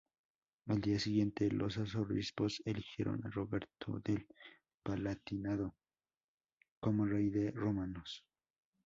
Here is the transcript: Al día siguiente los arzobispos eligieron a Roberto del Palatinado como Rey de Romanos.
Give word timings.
Al 0.65 0.81
día 0.81 0.97
siguiente 0.97 1.51
los 1.51 1.77
arzobispos 1.77 2.63
eligieron 2.65 3.23
a 3.23 3.29
Roberto 3.29 3.99
del 4.03 4.25
Palatinado 4.81 5.75
como 6.79 7.05
Rey 7.05 7.29
de 7.29 7.51
Romanos. 7.51 8.25